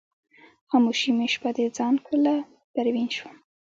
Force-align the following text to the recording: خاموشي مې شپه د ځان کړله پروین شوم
خاموشي 0.69 1.11
مې 1.17 1.27
شپه 1.33 1.49
د 1.57 1.59
ځان 1.77 1.95
کړله 2.05 2.35
پروین 2.73 3.07
شوم 3.17 3.35